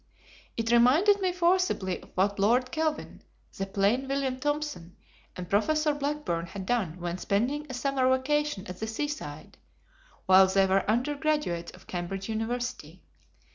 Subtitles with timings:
[0.57, 3.21] It reminded me forcibly of what Lord Kelvin,
[3.55, 4.95] then plain William Thompson,
[5.35, 9.59] and Professor Blackburn had done when spending a Summer vacation at the seaside,
[10.25, 13.03] while they were undergraduates of Cambridge University.